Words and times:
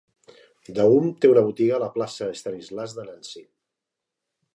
Daum 0.77 1.09
té 1.25 1.29
una 1.33 1.43
botiga 1.49 1.75
a 1.77 1.81
la 1.83 1.89
Plaça 1.97 2.31
Stanislas 2.39 2.97
de 3.01 3.05
Nancy. 3.11 3.45